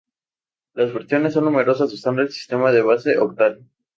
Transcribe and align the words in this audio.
Las 0.73 0.95
versiones 0.95 1.33
son 1.35 1.45
numeradas 1.45 1.93
usando 1.93 2.23
el 2.23 2.31
sistema 2.31 2.71
de 2.71 2.81
base 2.81 3.19
octal. 3.19 3.67